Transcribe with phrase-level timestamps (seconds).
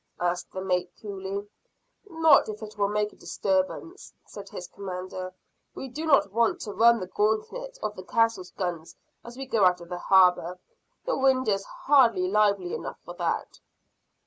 [0.19, 1.47] asked the mate coolly.
[2.09, 5.31] "Not if it will make a disturbance," said his commander.
[5.75, 9.63] "We do not want to run the gauntlet of the castle's guns as we go
[9.63, 10.57] out of the harbor.
[11.05, 13.59] The wind is hardly lively enough for that."